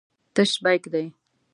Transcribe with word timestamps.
تش 0.35 0.51
بیک 0.63 0.83
دی. 0.93 1.05